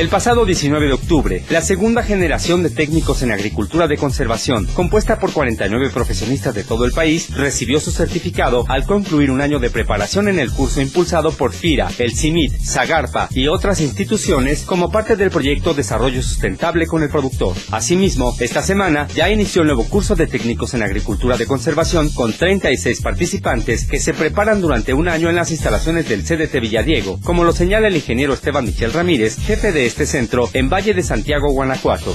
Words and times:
El 0.00 0.08
pasado 0.08 0.46
19 0.46 0.86
de 0.86 0.92
octubre, 0.94 1.44
la 1.50 1.60
segunda 1.60 2.02
generación 2.02 2.62
de 2.62 2.70
técnicos 2.70 3.20
en 3.20 3.32
agricultura 3.32 3.86
de 3.86 3.98
conservación, 3.98 4.64
compuesta 4.72 5.18
por 5.18 5.30
49 5.30 5.90
profesionistas 5.90 6.54
de 6.54 6.64
todo 6.64 6.86
el 6.86 6.92
país, 6.92 7.28
recibió 7.36 7.80
su 7.80 7.90
certificado 7.90 8.64
al 8.68 8.86
concluir 8.86 9.30
un 9.30 9.42
año 9.42 9.58
de 9.58 9.68
preparación 9.68 10.28
en 10.28 10.38
el 10.38 10.52
curso 10.52 10.80
impulsado 10.80 11.32
por 11.32 11.52
FIRA, 11.52 11.90
el 11.98 12.16
CIMIT, 12.16 12.62
Zagarpa 12.64 13.28
y 13.32 13.48
otras 13.48 13.82
instituciones 13.82 14.62
como 14.62 14.90
parte 14.90 15.16
del 15.16 15.30
proyecto 15.30 15.74
Desarrollo 15.74 16.22
Sustentable 16.22 16.86
con 16.86 17.02
el 17.02 17.10
Productor. 17.10 17.54
Asimismo, 17.70 18.34
esta 18.40 18.62
semana 18.62 19.06
ya 19.14 19.28
inició 19.28 19.60
el 19.60 19.68
nuevo 19.68 19.84
curso 19.84 20.16
de 20.16 20.26
técnicos 20.26 20.72
en 20.72 20.82
agricultura 20.82 21.36
de 21.36 21.46
conservación 21.46 22.08
con 22.08 22.32
36 22.32 23.02
participantes 23.02 23.84
que 23.84 24.00
se 24.00 24.14
preparan 24.14 24.62
durante 24.62 24.94
un 24.94 25.08
año 25.08 25.28
en 25.28 25.36
las 25.36 25.50
instalaciones 25.50 26.08
del 26.08 26.24
CDT 26.24 26.58
Villadiego, 26.58 27.20
como 27.22 27.44
lo 27.44 27.52
señala 27.52 27.88
el 27.88 27.96
ingeniero 27.96 28.32
Esteban 28.32 28.64
Michel 28.64 28.94
Ramírez, 28.94 29.36
jefe 29.36 29.72
de 29.72 29.89
este 29.90 30.06
centro 30.06 30.48
en 30.52 30.70
Valle 30.70 30.94
de 30.94 31.02
Santiago, 31.02 31.52
Guanajuato. 31.52 32.14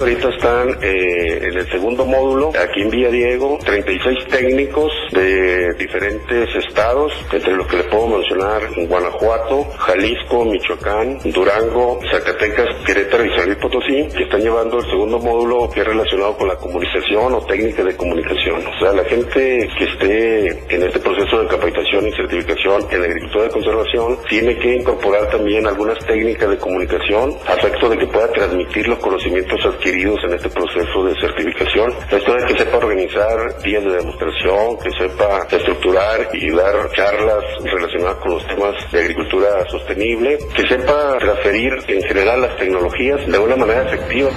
Ahorita 0.00 0.28
están 0.30 0.68
eh, 0.82 1.38
en 1.42 1.58
el 1.58 1.70
segundo 1.70 2.04
módulo, 2.04 2.50
aquí 2.58 2.82
en 2.82 2.90
Villa 2.90 3.08
Diego, 3.10 3.58
36 3.64 4.26
técnicos 4.30 4.90
de 5.12 5.74
diferentes 5.74 6.48
estados, 6.66 7.12
entre 7.32 7.54
los 7.54 7.66
que 7.68 7.76
le 7.76 7.84
puedo 7.84 8.08
mencionar 8.08 8.62
Guanajuato, 8.88 9.64
Jalisco, 9.78 10.44
Michoacán, 10.44 11.18
Durango, 11.24 12.00
Zacatecas, 12.10 12.68
Querétaro 12.84 13.24
y 13.24 13.36
San 13.36 13.46
Luis 13.46 13.58
Potosí, 13.58 14.08
que 14.16 14.24
están 14.24 14.40
llevando 14.40 14.78
el 14.78 14.86
segundo 14.86 15.18
módulo 15.20 15.70
que 15.70 15.80
es 15.80 15.86
relacionado 15.86 16.36
con 16.36 16.48
la 16.48 16.56
comunicación 16.56 17.34
o 17.34 17.40
técnica 17.46 17.84
de 17.84 17.96
comunicación. 17.96 18.66
O 18.66 18.78
sea, 18.80 18.92
la 18.92 19.04
gente 19.04 19.68
que 19.78 19.84
esté 19.84 20.74
en 20.74 20.82
este 20.82 20.98
proceso 20.98 21.40
de 21.40 21.46
capacitación 21.46 22.08
y 22.08 22.12
certificación 22.12 22.86
en 22.90 23.02
agricultura 23.04 23.44
de 23.44 23.50
conservación 23.50 24.18
tiene 24.28 24.58
que 24.58 24.76
incorporar 24.76 25.30
también 25.30 25.66
algunas 25.66 25.98
técnicas 26.06 26.50
de 26.50 26.58
comunicación 26.58 27.34
a 27.46 27.54
efecto 27.54 27.88
de 27.88 27.98
que 27.98 28.06
pueda 28.06 28.32
transmitir 28.32 28.88
los 28.88 28.98
conocimientos 28.98 29.64
adquiridos 29.82 30.20
en 30.24 30.34
este 30.34 30.48
proceso 30.48 31.04
de 31.04 31.14
certificación. 31.20 31.92
Esto 32.10 32.36
es 32.36 32.44
que 32.44 32.56
sepa 32.56 32.76
organizar 32.76 33.62
días 33.62 33.84
de 33.84 33.90
demostración, 33.90 34.78
que 34.78 34.90
sepa 34.92 35.46
estructurar 35.50 36.28
y 36.32 36.50
dar 36.50 36.90
charlas 36.92 37.44
relacionadas 37.64 38.16
con 38.18 38.34
los 38.34 38.46
temas 38.46 38.92
de 38.92 39.00
agricultura 39.00 39.48
sostenible, 39.68 40.38
que 40.54 40.68
sepa 40.68 41.18
transferir 41.18 41.72
en 41.88 42.02
general 42.02 42.42
las 42.42 42.56
tecnologías 42.56 43.26
de 43.26 43.38
una 43.38 43.56
manera 43.56 43.82
efectiva. 43.82 44.30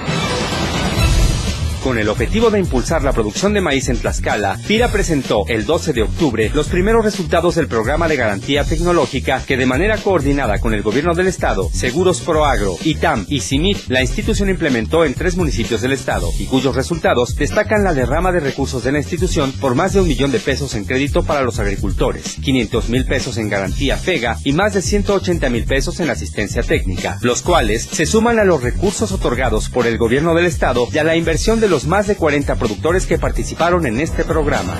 Con 1.86 1.98
el 1.98 2.08
objetivo 2.08 2.50
de 2.50 2.58
impulsar 2.58 3.04
la 3.04 3.12
producción 3.12 3.52
de 3.54 3.60
maíz 3.60 3.88
en 3.88 3.96
Tlaxcala, 3.96 4.58
FIRA 4.58 4.90
presentó 4.90 5.44
el 5.46 5.64
12 5.64 5.92
de 5.92 6.02
octubre 6.02 6.50
los 6.52 6.66
primeros 6.66 7.04
resultados 7.04 7.54
del 7.54 7.68
programa 7.68 8.08
de 8.08 8.16
garantía 8.16 8.64
tecnológica 8.64 9.40
que 9.46 9.56
de 9.56 9.66
manera 9.66 9.96
coordinada 9.96 10.58
con 10.58 10.74
el 10.74 10.82
gobierno 10.82 11.14
del 11.14 11.28
estado, 11.28 11.70
Seguros 11.72 12.22
Proagro, 12.22 12.76
ITAM 12.82 13.24
y 13.28 13.38
CIMIT, 13.38 13.86
la 13.86 14.00
institución 14.00 14.48
implementó 14.48 15.04
en 15.04 15.14
tres 15.14 15.36
municipios 15.36 15.80
del 15.80 15.92
estado 15.92 16.28
y 16.40 16.46
cuyos 16.46 16.74
resultados 16.74 17.36
destacan 17.36 17.84
la 17.84 17.94
derrama 17.94 18.32
de 18.32 18.40
recursos 18.40 18.82
de 18.82 18.90
la 18.90 18.98
institución 18.98 19.52
por 19.52 19.76
más 19.76 19.92
de 19.92 20.00
un 20.00 20.08
millón 20.08 20.32
de 20.32 20.40
pesos 20.40 20.74
en 20.74 20.86
crédito 20.86 21.22
para 21.22 21.42
los 21.42 21.60
agricultores, 21.60 22.34
500 22.42 22.88
mil 22.88 23.04
pesos 23.04 23.38
en 23.38 23.48
garantía 23.48 23.96
FEGA 23.96 24.38
y 24.42 24.54
más 24.54 24.74
de 24.74 24.82
180 24.82 25.50
mil 25.50 25.62
pesos 25.66 26.00
en 26.00 26.10
asistencia 26.10 26.64
técnica, 26.64 27.20
los 27.20 27.42
cuales 27.42 27.84
se 27.84 28.06
suman 28.06 28.40
a 28.40 28.44
los 28.44 28.60
recursos 28.60 29.12
otorgados 29.12 29.68
por 29.68 29.86
el 29.86 29.98
gobierno 29.98 30.34
del 30.34 30.46
estado 30.46 30.88
y 30.92 30.98
a 30.98 31.04
la 31.04 31.14
inversión 31.14 31.60
de 31.60 31.68
los 31.68 31.75
los 31.76 31.86
más 31.86 32.06
de 32.06 32.16
40 32.16 32.54
productores 32.54 33.06
que 33.06 33.18
participaron 33.18 33.84
en 33.84 34.00
este 34.00 34.24
programa. 34.24 34.72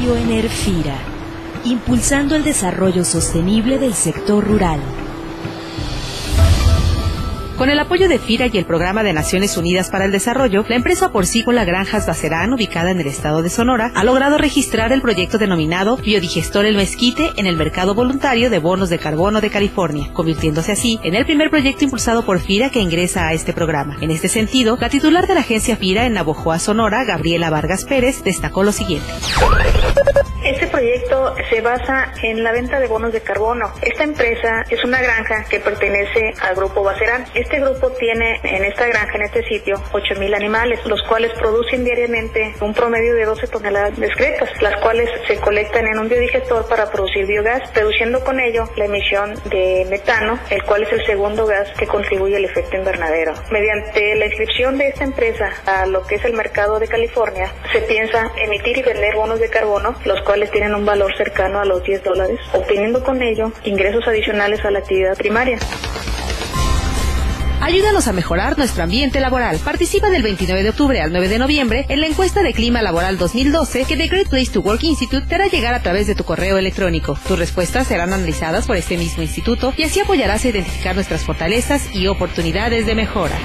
Bioenerfira, 0.00 0.96
impulsando 1.62 2.34
el 2.34 2.42
desarrollo 2.42 3.04
sostenible 3.04 3.78
del 3.78 3.94
sector 3.94 4.44
rural. 4.44 4.80
Con 7.62 7.70
el 7.70 7.78
apoyo 7.78 8.08
de 8.08 8.18
FIRA 8.18 8.48
y 8.52 8.58
el 8.58 8.64
Programa 8.64 9.04
de 9.04 9.12
Naciones 9.12 9.56
Unidas 9.56 9.88
para 9.88 10.04
el 10.04 10.10
Desarrollo, 10.10 10.64
la 10.68 10.74
empresa 10.74 11.12
porcícola 11.12 11.64
Granjas 11.64 12.08
Bacerán, 12.08 12.52
ubicada 12.52 12.90
en 12.90 12.98
el 12.98 13.06
estado 13.06 13.40
de 13.40 13.50
Sonora, 13.50 13.92
ha 13.94 14.02
logrado 14.02 14.36
registrar 14.36 14.90
el 14.90 15.00
proyecto 15.00 15.38
denominado 15.38 15.96
Biodigestor 15.96 16.66
El 16.66 16.74
Mezquite 16.74 17.30
en 17.36 17.46
el 17.46 17.56
mercado 17.56 17.94
voluntario 17.94 18.50
de 18.50 18.58
bonos 18.58 18.90
de 18.90 18.98
carbono 18.98 19.40
de 19.40 19.50
California, 19.50 20.12
convirtiéndose 20.12 20.72
así 20.72 20.98
en 21.04 21.14
el 21.14 21.24
primer 21.24 21.50
proyecto 21.50 21.84
impulsado 21.84 22.24
por 22.24 22.40
FIRA 22.40 22.68
que 22.68 22.80
ingresa 22.80 23.28
a 23.28 23.32
este 23.32 23.52
programa. 23.52 23.96
En 24.00 24.10
este 24.10 24.26
sentido, 24.26 24.76
la 24.80 24.88
titular 24.88 25.28
de 25.28 25.34
la 25.34 25.40
agencia 25.42 25.76
FIRA 25.76 26.06
en 26.06 26.14
Navojoa, 26.14 26.58
Sonora, 26.58 27.04
Gabriela 27.04 27.48
Vargas 27.48 27.84
Pérez, 27.84 28.24
destacó 28.24 28.64
lo 28.64 28.72
siguiente. 28.72 29.06
Este 30.44 30.66
proyecto 30.66 31.34
se 31.50 31.60
basa 31.60 32.12
en 32.22 32.42
la 32.42 32.50
venta 32.50 32.80
de 32.80 32.88
bonos 32.88 33.12
de 33.12 33.20
carbono. 33.20 33.72
Esta 33.80 34.02
empresa 34.02 34.64
es 34.68 34.82
una 34.84 35.00
granja 35.00 35.44
que 35.48 35.60
pertenece 35.60 36.34
al 36.40 36.56
grupo 36.56 36.82
Bacerán. 36.82 37.24
Este 37.34 37.60
grupo 37.60 37.90
tiene 37.92 38.40
en 38.42 38.64
esta 38.64 38.86
granja, 38.86 39.14
en 39.14 39.22
este 39.22 39.44
sitio, 39.44 39.76
8.000 39.92 40.34
animales, 40.34 40.84
los 40.84 41.00
cuales 41.02 41.32
producen 41.34 41.84
diariamente 41.84 42.54
un 42.60 42.74
promedio 42.74 43.14
de 43.14 43.24
12 43.24 43.46
toneladas 43.46 43.96
de 43.96 44.06
excretas, 44.06 44.50
las 44.60 44.76
cuales 44.82 45.08
se 45.28 45.36
colectan 45.36 45.86
en 45.86 45.98
un 45.98 46.08
biodigestor 46.08 46.68
para 46.68 46.90
producir 46.90 47.26
biogás, 47.26 47.62
reduciendo 47.72 48.24
con 48.24 48.40
ello 48.40 48.68
la 48.76 48.86
emisión 48.86 49.34
de 49.44 49.86
metano, 49.88 50.40
el 50.50 50.64
cual 50.64 50.82
es 50.82 50.92
el 50.92 51.06
segundo 51.06 51.46
gas 51.46 51.68
que 51.78 51.86
contribuye 51.86 52.36
al 52.36 52.44
efecto 52.44 52.76
invernadero. 52.76 53.34
Mediante 53.50 54.16
la 54.16 54.26
inscripción 54.26 54.76
de 54.76 54.88
esta 54.88 55.04
empresa 55.04 55.50
a 55.66 55.86
lo 55.86 56.04
que 56.04 56.16
es 56.16 56.24
el 56.24 56.32
mercado 56.32 56.80
de 56.80 56.88
California, 56.88 57.52
se 57.72 57.80
piensa 57.82 58.32
emitir 58.36 58.78
y 58.78 58.82
vender 58.82 59.14
bonos 59.14 59.38
de 59.38 59.48
carbono, 59.48 59.91
los 60.04 60.20
cuales 60.22 60.50
tienen 60.50 60.74
un 60.74 60.84
valor 60.84 61.14
cercano 61.16 61.60
a 61.60 61.64
los 61.64 61.82
10 61.82 62.04
dólares, 62.04 62.38
obteniendo 62.52 63.02
con 63.02 63.22
ello 63.22 63.52
ingresos 63.64 64.06
adicionales 64.06 64.64
a 64.64 64.70
la 64.70 64.80
actividad 64.80 65.16
primaria. 65.16 65.58
Ayúdanos 67.62 68.08
a 68.08 68.12
mejorar 68.12 68.58
nuestro 68.58 68.82
ambiente 68.82 69.20
laboral. 69.20 69.56
Participa 69.64 70.10
del 70.10 70.24
29 70.24 70.64
de 70.64 70.70
octubre 70.70 71.00
al 71.00 71.12
9 71.12 71.28
de 71.28 71.38
noviembre 71.38 71.86
en 71.88 72.00
la 72.00 72.08
encuesta 72.08 72.42
de 72.42 72.52
clima 72.52 72.82
laboral 72.82 73.18
2012 73.18 73.84
que 73.84 73.96
The 73.96 74.08
Great 74.08 74.28
Place 74.28 74.50
to 74.50 74.62
Work 74.62 74.82
Institute 74.82 75.28
te 75.28 75.36
hará 75.36 75.46
llegar 75.46 75.72
a 75.72 75.80
través 75.80 76.08
de 76.08 76.16
tu 76.16 76.24
correo 76.24 76.58
electrónico. 76.58 77.16
Tus 77.28 77.38
respuestas 77.38 77.86
serán 77.86 78.12
analizadas 78.12 78.66
por 78.66 78.76
este 78.76 78.96
mismo 78.96 79.22
instituto 79.22 79.72
y 79.76 79.84
así 79.84 80.00
apoyarás 80.00 80.44
a 80.44 80.48
identificar 80.48 80.96
nuestras 80.96 81.22
fortalezas 81.22 81.94
y 81.94 82.08
oportunidades 82.08 82.84
de 82.84 82.96
mejora. 82.96 83.38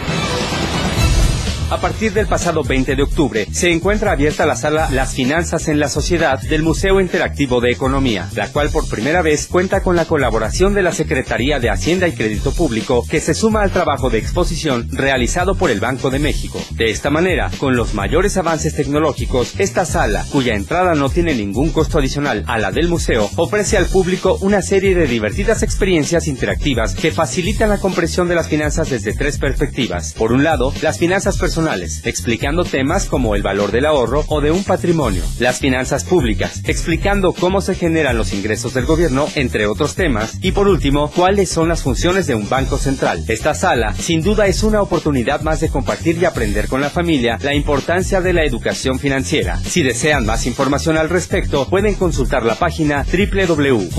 A 1.69 1.81
partir 1.81 2.13
del 2.13 2.27
pasado 2.27 2.63
20 2.63 2.95
de 2.95 3.03
octubre 3.03 3.45
se 3.51 3.69
encuentra 3.73 4.13
abierta 4.13 4.45
la 4.45 4.55
sala 4.55 4.89
Las 4.89 5.13
Finanzas 5.13 5.67
en 5.67 5.81
la 5.81 5.89
Sociedad 5.89 6.39
del 6.39 6.63
Museo 6.63 7.01
Interactivo 7.01 7.59
de 7.59 7.71
Economía, 7.71 8.29
la 8.35 8.47
cual 8.53 8.69
por 8.69 8.87
primera 8.87 9.21
vez 9.21 9.47
cuenta 9.47 9.81
con 9.81 9.97
la 9.97 10.05
colaboración 10.05 10.73
de 10.73 10.81
la 10.81 10.93
Secretaría 10.93 11.59
de 11.59 11.69
Hacienda 11.69 12.07
y 12.07 12.13
Crédito 12.13 12.53
Público, 12.53 13.05
que 13.09 13.19
se 13.19 13.33
suma 13.33 13.63
al 13.63 13.71
trabajo 13.71 14.09
de 14.09 14.17
exposición 14.17 14.87
realizado 14.93 15.55
por 15.55 15.69
el 15.69 15.81
Banco 15.81 16.09
de 16.09 16.19
México. 16.19 16.57
De 16.71 16.89
esta 16.89 17.09
manera, 17.09 17.51
con 17.57 17.75
los 17.75 17.93
mayores 17.93 18.37
avances 18.37 18.73
tecnológicos, 18.73 19.59
esta 19.59 19.83
sala, 19.85 20.25
cuya 20.31 20.55
entrada 20.55 20.95
no 20.95 21.09
tiene 21.09 21.35
ningún 21.35 21.71
costo 21.71 21.99
adicional 21.99 22.45
a 22.47 22.59
la 22.59 22.71
del 22.71 22.87
museo, 22.87 23.29
ofrece 23.35 23.75
al 23.75 23.87
público 23.87 24.37
una 24.39 24.61
serie 24.61 24.95
de 24.95 25.05
divertidas 25.05 25.63
experiencias 25.63 26.27
interactivas 26.27 26.95
que 26.95 27.11
facilitan 27.11 27.67
la 27.67 27.79
comprensión 27.79 28.29
de 28.29 28.35
las 28.35 28.47
finanzas 28.47 28.89
desde 28.89 29.13
tres 29.13 29.37
perspectivas. 29.37 30.13
Por 30.13 30.31
un 30.31 30.45
lado, 30.45 30.71
las 30.81 30.97
finanzas 30.97 31.37
personales 31.37 31.56
explicando 32.03 32.63
temas 32.63 33.05
como 33.07 33.33
el 33.33 33.41
valor 33.41 33.71
del 33.71 33.87
ahorro 33.87 34.23
o 34.27 34.41
de 34.41 34.51
un 34.51 34.63
patrimonio, 34.63 35.23
las 35.39 35.57
finanzas 35.57 36.03
públicas, 36.03 36.61
explicando 36.65 37.33
cómo 37.33 37.61
se 37.61 37.73
generan 37.73 38.15
los 38.15 38.31
ingresos 38.31 38.75
del 38.75 38.85
gobierno, 38.85 39.27
entre 39.33 39.65
otros 39.65 39.95
temas, 39.95 40.37
y 40.41 40.51
por 40.51 40.67
último, 40.67 41.09
cuáles 41.09 41.49
son 41.49 41.69
las 41.69 41.81
funciones 41.81 42.27
de 42.27 42.35
un 42.35 42.47
banco 42.47 42.77
central. 42.77 43.23
Esta 43.27 43.55
sala, 43.55 43.95
sin 43.95 44.21
duda, 44.21 44.45
es 44.45 44.61
una 44.61 44.83
oportunidad 44.83 45.41
más 45.41 45.59
de 45.59 45.69
compartir 45.69 46.17
y 46.19 46.25
aprender 46.25 46.67
con 46.67 46.79
la 46.79 46.91
familia 46.91 47.39
la 47.41 47.55
importancia 47.55 48.21
de 48.21 48.33
la 48.33 48.45
educación 48.45 48.99
financiera. 48.99 49.57
Si 49.57 49.81
desean 49.81 50.27
más 50.27 50.45
información 50.45 50.95
al 50.97 51.09
respecto, 51.09 51.67
pueden 51.67 51.95
consultar 51.95 52.43
la 52.43 52.53
página 52.55 53.03
www.mide.org.mx. 53.03 53.97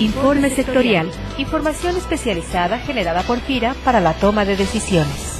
Informe 0.00 0.50
sectorial. 0.50 1.10
Información 1.36 1.96
especializada 1.96 2.78
generada 2.78 3.22
por 3.22 3.40
FIRA 3.40 3.74
para 3.84 3.98
la 4.00 4.14
toma 4.14 4.44
de 4.44 4.56
decisiones. 4.56 5.34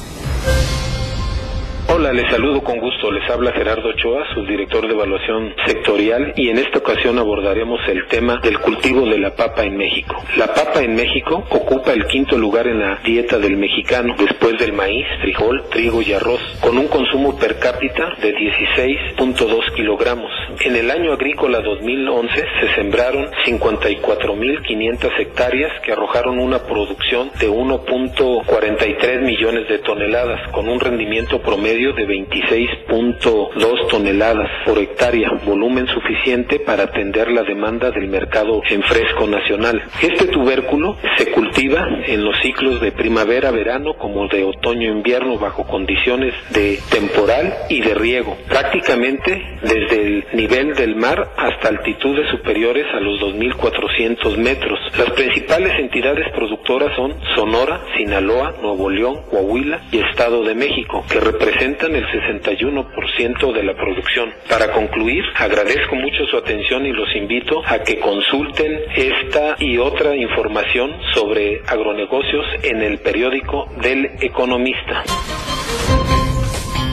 Hola, 1.87 2.13
les 2.13 2.29
saludo 2.31 2.61
con 2.65 2.81
gusto. 2.81 3.13
Les 3.13 3.31
habla 3.31 3.53
Gerardo 3.53 3.91
Ochoa, 3.91 4.25
subdirector 4.35 4.89
de 4.89 4.95
evaluación 4.95 5.55
sectorial, 5.67 6.33
y 6.35 6.49
en 6.49 6.59
esta 6.59 6.79
ocasión 6.79 7.19
abordaremos 7.19 7.79
el 7.89 8.09
tema 8.09 8.41
del 8.43 8.59
cultivo 8.59 9.07
de 9.07 9.19
la 9.19 9.37
papa 9.37 9.63
en 9.63 9.77
México. 9.77 10.17
La 10.37 10.53
papa 10.53 10.83
en 10.83 10.97
México 10.97 11.45
ocupa 11.51 11.93
el 11.93 12.07
quinto 12.07 12.37
lugar 12.37 12.67
en 12.67 12.81
la 12.81 12.99
dieta 13.05 13.39
del 13.39 13.57
mexicano, 13.57 14.17
después 14.19 14.59
del 14.59 14.73
maíz, 14.73 15.07
frijol, 15.21 15.63
trigo 15.71 16.03
y 16.03 16.13
arroz, 16.13 16.41
con 16.61 16.77
un 16.79 16.89
consumo 16.89 17.37
per 17.39 17.61
cápita 17.61 18.15
de 18.21 18.35
16.2 18.35 19.75
kilogramos. 19.77 20.33
En 20.61 20.77
el 20.77 20.91
año 20.91 21.13
agrícola 21.13 21.61
2011 21.61 22.33
se 22.61 22.75
sembraron 22.75 23.27
54.500 23.47 25.21
hectáreas 25.21 25.73
que 25.83 25.93
arrojaron 25.93 26.39
una 26.39 26.61
producción 26.61 27.31
de 27.41 27.51
1.43 27.51 29.21
millones 29.21 29.69
de 29.69 29.79
toneladas, 29.81 30.41
con 30.53 30.69
un 30.69 30.79
rendimiento 30.79 31.43
promedio 31.43 31.93
de 31.93 32.07
26.2 32.07 33.89
toneladas 33.89 34.49
por 34.65 34.79
hectárea, 34.79 35.31
volumen 35.45 35.87
suficiente 35.89 36.61
para 36.61 36.85
atender 36.85 37.31
la 37.31 37.43
demanda 37.43 37.91
del 37.91 38.09
mercado 38.09 38.63
en 38.71 38.83
fresco 38.83 39.27
nacional. 39.27 39.83
Este 40.01 40.29
tubérculo 40.29 40.97
se 41.19 41.33
cultiva 41.33 41.87
en 42.07 42.25
los 42.25 42.37
ciclos 42.41 42.81
de 42.81 42.93
primavera-verano 42.93 43.95
como 43.99 44.29
de 44.29 44.45
otoño-invierno 44.45 45.39
bajo 45.39 45.67
condiciones 45.67 46.33
de 46.51 46.79
temporal 46.91 47.55
y 47.69 47.81
de 47.81 47.95
riego, 47.95 48.37
prácticamente 48.49 49.43
desde 49.63 50.07
el 50.07 50.44
nivel 50.45 50.75
del 50.75 50.95
mar 50.95 51.33
hasta 51.39 51.69
altitudes 51.69 52.29
superiores 52.31 52.85
a 52.93 53.01
los 53.01 53.19
2.400 53.19 54.37
metros. 54.37 54.79
Las 54.99 55.11
principales 55.13 55.73
entidades 55.79 56.31
productoras 56.35 56.95
son 56.97 57.15
Sonora, 57.35 57.81
Sinaloa, 57.97 58.55
Nuevo 58.61 58.91
León, 58.91 59.23
Coahuila 59.31 59.81
y 59.91 60.01
Estado 60.01 60.45
de 60.45 60.55
México, 60.55 61.03
que 61.11 61.19
representan 61.19 61.97
el 61.97 62.05
61% 62.05 63.53
de 63.55 63.63
la 63.63 63.75
producción. 63.75 64.35
Para 64.51 64.71
concluir, 64.71 65.25
agradezco 65.35 65.97
mucho 65.97 66.27
su 66.27 66.37
atención 66.37 66.85
y 66.85 66.93
los 66.93 67.09
invito 67.17 67.63
a 67.67 67.79
que 67.79 67.99
consulten 67.99 68.81
esta 68.95 69.57
y 69.59 69.79
otra 69.79 70.15
información 70.15 70.91
sobre 71.15 71.63
agronegocios 71.67 72.45
en 72.65 72.83
el 72.83 72.99
periódico 72.99 73.67
del 73.81 74.11
Economista. 74.21 75.05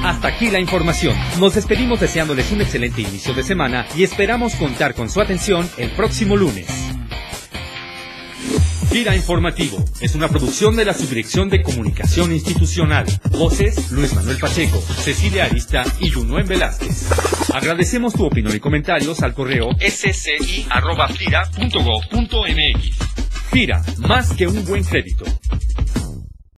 Hasta 0.03 0.29
aquí 0.29 0.49
la 0.49 0.59
información. 0.59 1.15
Nos 1.39 1.53
despedimos 1.53 1.99
deseándoles 1.99 2.51
un 2.51 2.61
excelente 2.61 3.01
inicio 3.01 3.33
de 3.35 3.43
semana 3.43 3.85
y 3.95 4.03
esperamos 4.03 4.55
contar 4.55 4.95
con 4.95 5.09
su 5.09 5.21
atención 5.21 5.69
el 5.77 5.91
próximo 5.91 6.35
lunes. 6.35 6.67
Gira 8.91 9.15
Informativo 9.15 9.85
es 10.01 10.15
una 10.15 10.27
producción 10.27 10.75
de 10.75 10.83
la 10.85 10.93
Subdirección 10.93 11.49
de 11.49 11.61
Comunicación 11.61 12.33
Institucional. 12.33 13.05
Voces 13.29 13.91
Luis 13.91 14.13
Manuel 14.13 14.37
Pacheco, 14.37 14.81
Cecilia 14.81 15.45
Arista 15.45 15.85
y 15.99 16.09
Junuen 16.09 16.47
Velázquez. 16.47 17.07
Agradecemos 17.53 18.13
tu 18.13 18.25
opinión 18.25 18.55
y 18.55 18.59
comentarios 18.59 19.21
al 19.21 19.33
correo 19.33 19.69
sci.fira.gov.mx. 19.79 20.71
Fira, 23.51 23.81
más 23.99 24.33
que 24.33 24.47
un 24.47 24.65
buen 24.65 24.83
crédito. 24.83 25.25